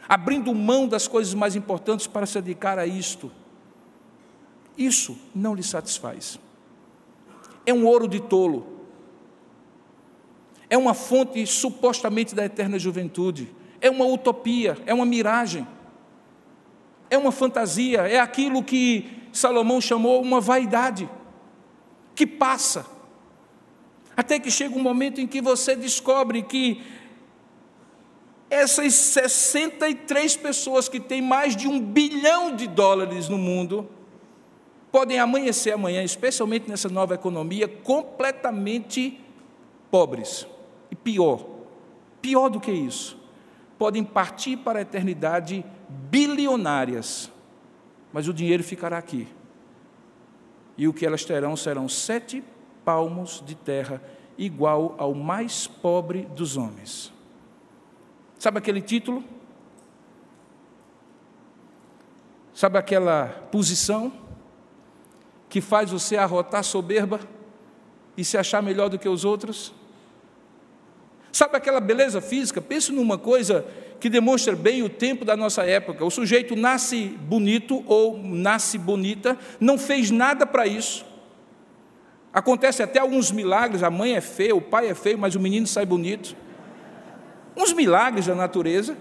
[0.08, 3.32] abrindo mão das coisas mais importantes para se dedicar a isto.
[4.76, 6.38] Isso não lhe satisfaz.
[7.66, 8.64] É um ouro de tolo.
[10.70, 13.52] É uma fonte supostamente da eterna juventude.
[13.80, 15.66] É uma utopia, é uma miragem.
[17.10, 21.08] É uma fantasia, é aquilo que Salomão chamou uma vaidade,
[22.14, 22.98] que passa
[24.18, 26.82] até que chega um momento em que você descobre que
[28.50, 33.88] essas 63 pessoas que têm mais de um bilhão de dólares no mundo
[34.90, 39.20] podem amanhecer amanhã, especialmente nessa nova economia, completamente
[39.88, 40.48] pobres.
[40.90, 41.46] E pior,
[42.20, 43.16] pior do que isso,
[43.78, 47.30] podem partir para a eternidade bilionárias,
[48.12, 49.28] mas o dinheiro ficará aqui.
[50.76, 52.42] E o que elas terão serão sete
[52.84, 54.02] palmos de terra,
[54.36, 57.12] igual ao mais pobre dos homens.
[58.38, 59.24] Sabe aquele título?
[62.54, 64.12] Sabe aquela posição
[65.48, 67.20] que faz você arrotar soberba
[68.16, 69.72] e se achar melhor do que os outros?
[71.32, 72.60] Sabe aquela beleza física?
[72.60, 73.64] Pense numa coisa
[74.00, 76.04] que demonstra bem o tempo da nossa época.
[76.04, 81.04] O sujeito nasce bonito ou nasce bonita, não fez nada para isso.
[82.32, 85.66] Acontece até alguns milagres, a mãe é feia, o pai é feio, mas o menino
[85.66, 86.36] sai bonito.
[87.56, 88.96] Uns milagres da natureza,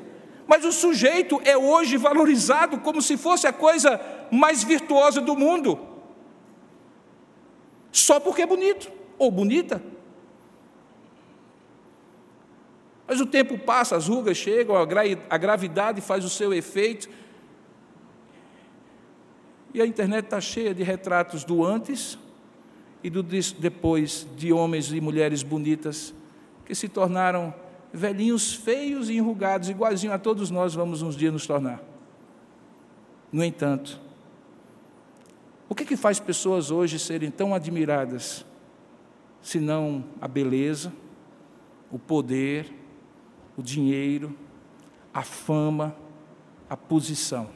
[0.47, 3.99] mas o sujeito é hoje valorizado como se fosse a coisa
[4.31, 5.77] mais virtuosa do mundo.
[7.91, 9.81] Só porque é bonito ou bonita.
[13.07, 17.07] Mas o tempo passa, as rugas chegam, a gravidade faz o seu efeito.
[19.73, 22.17] E a internet está cheia de retratos do antes
[23.01, 26.13] e do depois de homens e mulheres bonitas
[26.65, 27.53] que se tornaram
[27.93, 31.81] velhinhos feios e enrugados, igualzinho a todos nós vamos uns dias nos tornar.
[33.31, 33.99] No entanto,
[35.69, 38.45] o que, que faz pessoas hoje serem tão admiradas,
[39.41, 40.91] se não a beleza,
[41.91, 42.73] o poder,
[43.57, 44.35] o dinheiro,
[45.13, 45.95] a fama,
[46.69, 47.49] a posição?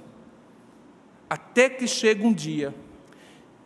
[1.29, 2.73] Até que chega um dia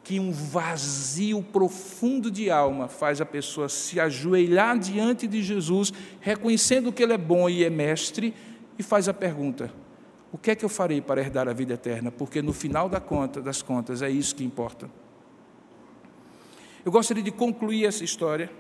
[0.04, 6.92] que um vazio profundo de alma faz a pessoa se ajoelhar diante de Jesus, reconhecendo
[6.92, 8.32] que Ele é bom e é mestre,
[8.78, 9.74] e faz a pergunta:
[10.32, 12.12] o que é que eu farei para herdar a vida eterna?
[12.12, 14.88] Porque no final da conta, das contas é isso que importa.
[16.86, 18.52] Eu gostaria de concluir essa história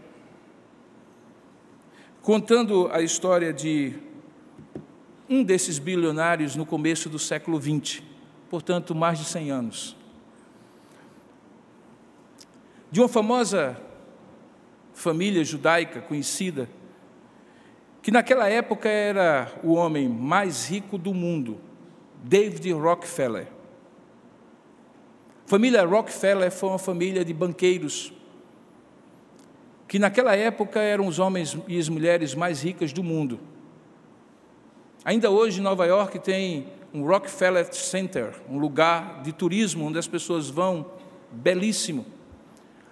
[2.25, 3.93] contando a história de
[5.29, 8.01] um desses bilionários no começo do século XX,
[8.49, 9.95] portanto, mais de 100 anos
[12.91, 13.77] de uma famosa
[14.93, 16.69] família judaica conhecida,
[18.01, 21.59] que naquela época era o homem mais rico do mundo,
[22.23, 23.47] David Rockefeller.
[25.45, 28.13] A família Rockefeller foi uma família de banqueiros,
[29.87, 33.39] que naquela época eram os homens e as mulheres mais ricas do mundo.
[35.03, 40.49] Ainda hoje, Nova York tem um Rockefeller Center, um lugar de turismo onde as pessoas
[40.49, 40.85] vão,
[41.31, 42.05] belíssimo.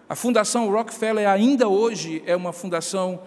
[0.08, 3.22] A Fundação Rockefeller ainda hoje é uma fundação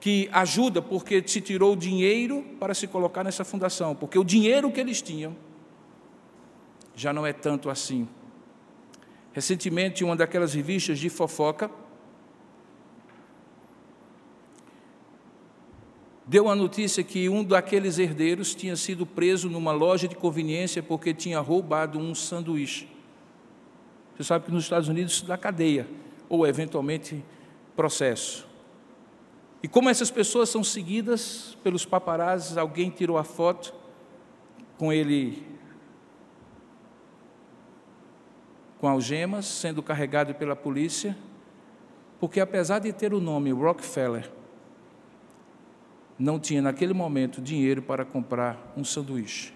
[0.00, 4.80] que ajuda porque se tirou dinheiro para se colocar nessa fundação, porque o dinheiro que
[4.80, 5.36] eles tinham
[6.94, 8.08] já não é tanto assim.
[9.32, 11.70] Recentemente, uma daquelas revistas de fofoca
[16.26, 21.12] deu a notícia que um daqueles herdeiros tinha sido preso numa loja de conveniência porque
[21.12, 22.88] tinha roubado um sanduíche.
[24.16, 25.86] Você sabe que nos Estados Unidos isso dá cadeia
[26.28, 27.22] ou eventualmente
[27.76, 28.46] processo.
[29.62, 33.74] E como essas pessoas são seguidas pelos paparazzi, alguém tirou a foto
[34.76, 35.42] com ele
[38.78, 41.16] com algemas, sendo carregado pela polícia,
[42.20, 44.30] porque apesar de ter o nome Rockefeller,
[46.18, 49.52] não tinha naquele momento dinheiro para comprar um sanduíche.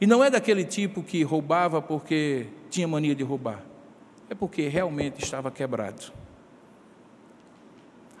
[0.00, 3.72] E não é daquele tipo que roubava porque tinha mania de roubar
[4.32, 6.10] é porque realmente estava quebrado.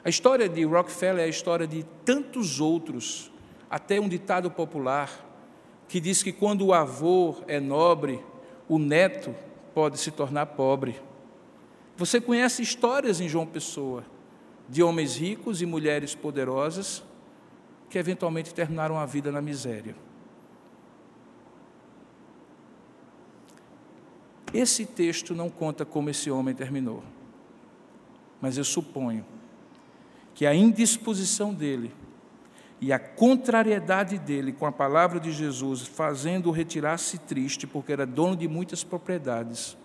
[0.04, 3.32] A história de Rockefeller é a história de tantos outros,
[3.70, 5.10] até um ditado popular
[5.88, 8.22] que diz que quando o avô é nobre,
[8.68, 9.34] o neto
[9.72, 11.00] pode se tornar pobre.
[11.96, 14.04] Você conhece histórias em João Pessoa
[14.68, 17.02] de homens ricos e mulheres poderosas
[17.90, 19.94] que eventualmente terminaram a vida na miséria.
[24.52, 27.02] Esse texto não conta como esse homem terminou,
[28.40, 29.24] mas eu suponho
[30.34, 31.92] que a indisposição dele
[32.80, 38.34] e a contrariedade dele com a palavra de Jesus, fazendo-o retirar-se triste, porque era dono
[38.34, 39.76] de muitas propriedades,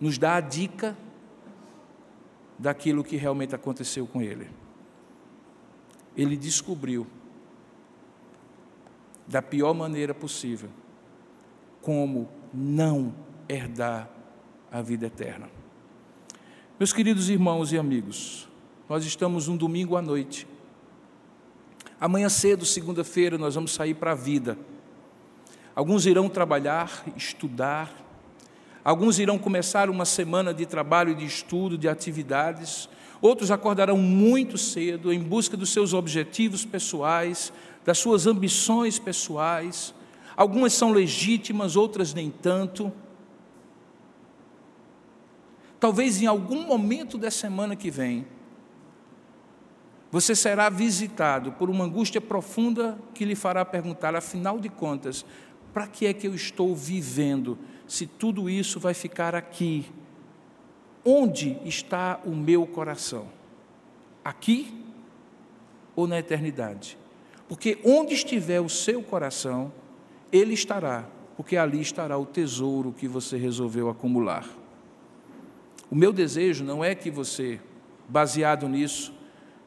[0.00, 0.96] nos dá a dica
[2.58, 4.48] daquilo que realmente aconteceu com ele.
[6.16, 7.06] Ele descobriu,
[9.26, 10.68] da pior maneira possível,
[11.80, 13.14] como não
[13.48, 14.08] herdar
[14.70, 15.48] a vida eterna.
[16.78, 18.48] Meus queridos irmãos e amigos,
[18.88, 20.46] nós estamos um domingo à noite.
[22.00, 24.58] Amanhã cedo, segunda-feira, nós vamos sair para a vida.
[25.74, 28.03] Alguns irão trabalhar, estudar,
[28.84, 32.88] alguns irão começar uma semana de trabalho de estudo, de atividades,
[33.20, 37.52] outros acordarão muito cedo em busca dos seus objetivos pessoais,
[37.84, 39.94] das suas ambições pessoais.
[40.36, 42.92] Algumas são legítimas, outras nem tanto.
[45.80, 48.26] Talvez em algum momento da semana que vem,
[50.10, 55.26] você será visitado por uma angústia profunda que lhe fará perguntar, afinal de contas,
[55.74, 59.84] para que é que eu estou vivendo se tudo isso vai ficar aqui?
[61.04, 63.26] Onde está o meu coração?
[64.24, 64.72] Aqui
[65.96, 66.96] ou na eternidade?
[67.48, 69.72] Porque onde estiver o seu coração,
[70.32, 71.06] ele estará,
[71.36, 74.48] porque ali estará o tesouro que você resolveu acumular.
[75.90, 77.60] O meu desejo não é que você,
[78.08, 79.12] baseado nisso,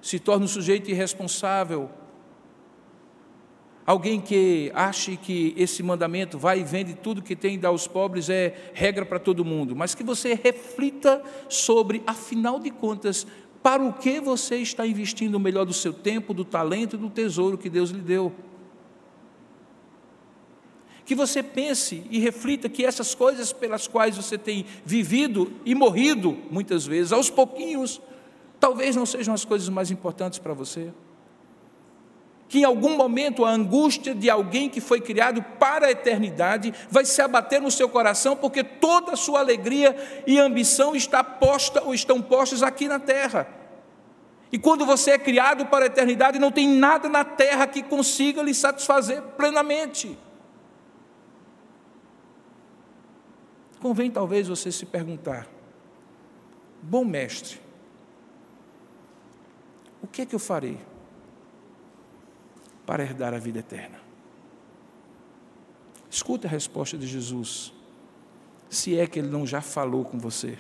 [0.02, 1.90] se torne um sujeito irresponsável,
[3.88, 7.88] alguém que ache que esse mandamento vai e vende tudo que tem e dá aos
[7.88, 13.26] pobres é regra para todo mundo, mas que você reflita sobre, afinal de contas,
[13.64, 17.10] para o que você está investindo o melhor do seu tempo, do talento e do
[17.10, 18.34] tesouro que Deus lhe deu
[21.06, 26.38] que você pense e reflita que essas coisas pelas quais você tem vivido e morrido,
[26.52, 28.02] muitas vezes, aos pouquinhos,
[28.60, 30.92] talvez não sejam as coisas mais importantes para você.
[32.50, 37.04] Que em algum momento a angústia de alguém que foi criado para a eternidade vai
[37.04, 39.96] se abater no seu coração, porque toda a sua alegria
[40.26, 43.48] e ambição está posta ou estão postas aqui na terra.
[44.52, 48.42] E quando você é criado para a eternidade, não tem nada na terra que consiga
[48.42, 50.18] lhe satisfazer plenamente.
[53.82, 55.48] Convém talvez você se perguntar:
[56.82, 57.60] bom mestre,
[60.02, 60.80] o que é que eu farei
[62.88, 64.00] para herdar a vida eterna?
[66.10, 67.72] Escute a resposta de Jesus,
[68.68, 70.58] se é que ele não já falou com você.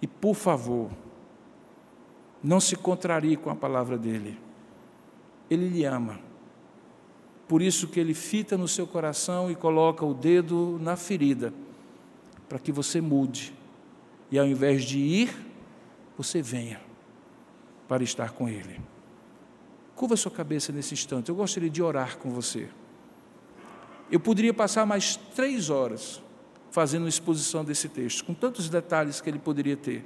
[0.00, 0.90] E por favor,
[2.42, 4.38] não se contrarie com a palavra dele.
[5.50, 6.18] Ele lhe ama.
[7.46, 11.52] Por isso que ele fita no seu coração e coloca o dedo na ferida
[12.48, 13.52] para que você mude.
[14.30, 15.36] E ao invés de ir,
[16.16, 16.80] você venha
[17.86, 18.80] para estar com Ele.
[19.94, 21.28] Curva sua cabeça nesse instante.
[21.28, 22.68] Eu gostaria de orar com você.
[24.10, 26.20] Eu poderia passar mais três horas
[26.70, 30.04] fazendo uma exposição desse texto, com tantos detalhes que ele poderia ter.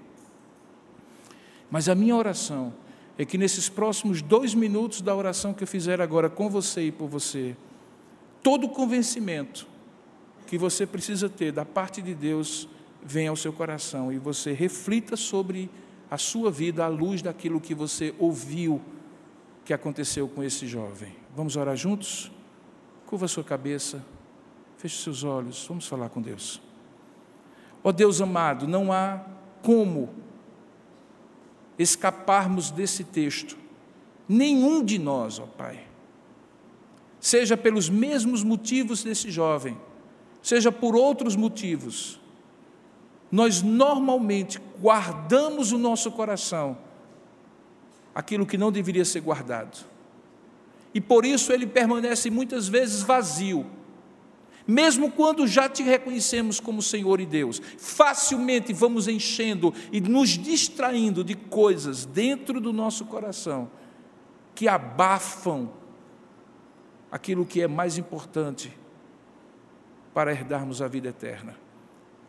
[1.70, 2.74] Mas a minha oração
[3.16, 6.93] é que nesses próximos dois minutos da oração que eu fizer agora com você e
[6.93, 7.57] por você,
[8.43, 9.66] todo o convencimento
[10.47, 12.68] que você precisa ter da parte de Deus
[13.03, 15.70] venha ao seu coração e você reflita sobre
[16.11, 18.80] a sua vida à luz daquilo que você ouviu
[19.68, 21.14] que aconteceu com esse jovem.
[21.36, 22.32] Vamos orar juntos?
[23.04, 24.02] Curva sua cabeça,
[24.78, 26.58] feche seus olhos, vamos falar com Deus.
[27.84, 29.22] Ó oh Deus amado, não há
[29.62, 30.08] como
[31.78, 33.58] escaparmos desse texto,
[34.26, 35.86] nenhum de nós, ó oh Pai,
[37.20, 39.78] seja pelos mesmos motivos desse jovem,
[40.40, 42.18] seja por outros motivos,
[43.30, 46.88] nós normalmente guardamos o nosso coração
[48.14, 49.84] aquilo que não deveria ser guardado.
[50.92, 53.66] E por isso ele permanece muitas vezes vazio.
[54.66, 61.24] Mesmo quando já te reconhecemos como Senhor e Deus, facilmente vamos enchendo e nos distraindo
[61.24, 63.70] de coisas dentro do nosso coração
[64.54, 65.70] que abafam
[67.11, 68.76] aquilo que é mais importante
[70.12, 71.56] para herdarmos a vida eterna.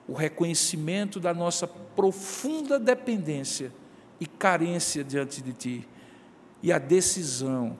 [0.07, 3.73] O reconhecimento da nossa profunda dependência
[4.19, 5.87] e carência diante de Ti,
[6.61, 7.77] e a decisão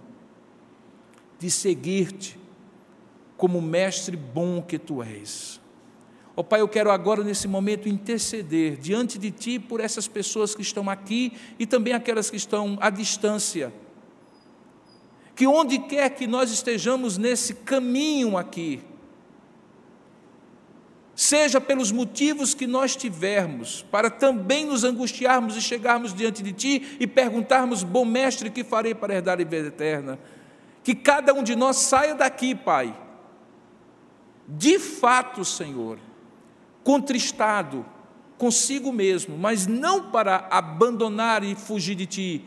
[1.38, 2.40] de seguir-te
[3.38, 5.60] como mestre bom que Tu és.
[6.36, 10.56] Ó oh, Pai, eu quero agora, nesse momento, interceder diante de Ti por essas pessoas
[10.56, 13.74] que estão aqui e também aquelas que estão à distância.
[15.36, 18.82] Que onde quer que nós estejamos nesse caminho aqui,
[21.20, 26.98] seja pelos motivos que nós tivermos, para também nos angustiarmos e chegarmos diante de Ti
[26.98, 30.18] e perguntarmos: Bom Mestre, que farei para herdar a vida eterna?
[30.82, 32.98] Que cada um de nós saia daqui, Pai,
[34.48, 36.00] de fato, Senhor,
[36.86, 37.86] contristado
[38.38, 42.46] consigo mesmo, mas não para abandonar e fugir de Ti,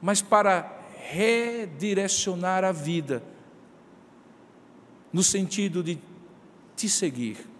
[0.00, 0.80] mas para
[1.10, 3.22] redirecionar a vida,
[5.12, 5.98] no sentido de
[6.74, 7.57] te seguir.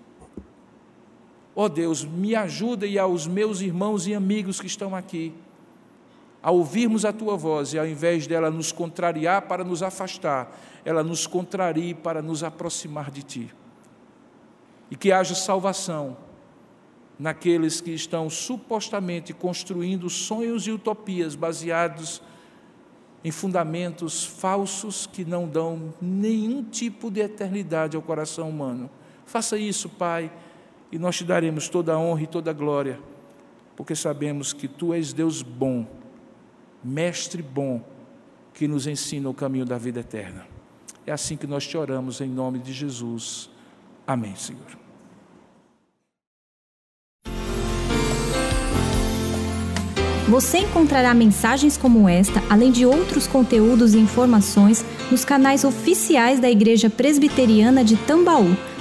[1.60, 5.34] Ó oh Deus, me ajuda e aos meus irmãos e amigos que estão aqui,
[6.40, 11.02] a ouvirmos a tua voz e ao invés dela nos contrariar para nos afastar, ela
[11.02, 13.54] nos contrarie para nos aproximar de ti
[14.88, 16.16] e que haja salvação
[17.18, 22.22] naqueles que estão supostamente construindo sonhos e utopias baseados
[23.24, 28.88] em fundamentos falsos que não dão nenhum tipo de eternidade ao coração humano.
[29.26, 30.30] Faça isso, Pai,
[30.90, 32.98] e nós te daremos toda a honra e toda a glória,
[33.76, 35.86] porque sabemos que tu és Deus bom,
[36.82, 37.82] mestre bom,
[38.54, 40.46] que nos ensina o caminho da vida eterna.
[41.06, 43.48] É assim que nós te oramos em nome de Jesus.
[44.06, 44.78] Amém, Senhor.
[50.28, 56.50] Você encontrará mensagens como esta, além de outros conteúdos e informações, nos canais oficiais da
[56.50, 58.54] Igreja Presbiteriana de Tambaú,